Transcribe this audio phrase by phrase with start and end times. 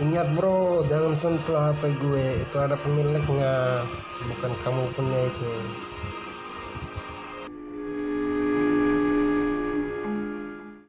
[0.00, 2.26] ingat bro jangan sentuh HP gue.
[2.48, 3.84] Itu ada pemiliknya
[4.24, 5.50] bukan kamu punya itu.